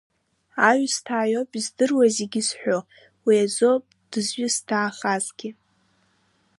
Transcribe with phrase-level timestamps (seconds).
[0.69, 2.77] Аҩсҭаа иоуп издыруа зегь зҳәо,
[3.25, 5.49] уи азоуп дызҩысҭаахагьы.